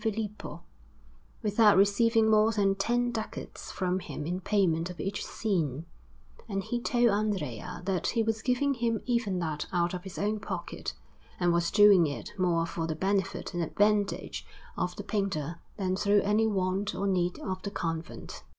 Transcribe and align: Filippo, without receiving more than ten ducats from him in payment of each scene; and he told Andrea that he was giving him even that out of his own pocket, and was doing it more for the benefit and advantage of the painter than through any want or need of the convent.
Filippo, 0.01 0.63
without 1.43 1.77
receiving 1.77 2.27
more 2.27 2.51
than 2.53 2.73
ten 2.73 3.11
ducats 3.11 3.71
from 3.71 3.99
him 3.99 4.25
in 4.25 4.41
payment 4.41 4.89
of 4.89 4.99
each 4.99 5.23
scene; 5.23 5.85
and 6.49 6.63
he 6.63 6.79
told 6.81 7.09
Andrea 7.09 7.83
that 7.85 8.07
he 8.07 8.23
was 8.23 8.41
giving 8.41 8.73
him 8.73 8.99
even 9.05 9.37
that 9.37 9.67
out 9.71 9.93
of 9.93 10.03
his 10.03 10.17
own 10.17 10.39
pocket, 10.39 10.93
and 11.39 11.53
was 11.53 11.69
doing 11.69 12.07
it 12.07 12.33
more 12.39 12.65
for 12.65 12.87
the 12.87 12.95
benefit 12.95 13.53
and 13.53 13.61
advantage 13.61 14.43
of 14.75 14.95
the 14.95 15.03
painter 15.03 15.59
than 15.77 15.95
through 15.95 16.21
any 16.23 16.47
want 16.47 16.95
or 16.95 17.05
need 17.05 17.37
of 17.37 17.61
the 17.61 17.69
convent. 17.69 18.41